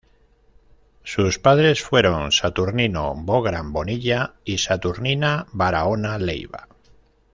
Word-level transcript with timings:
Sus 1.03 1.37
padres 1.37 1.83
fueron 1.83 2.31
Saturnino 2.31 3.13
Bográn 3.15 3.71
Bonilla 3.71 4.33
y 4.43 4.57
Saturnina 4.57 5.45
Barahona 5.51 6.17
Leiva. 6.17 6.67